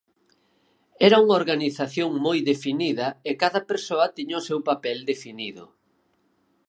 [1.07, 5.65] Era unha organización moi definida e cada persoa tiña o seu papel definido.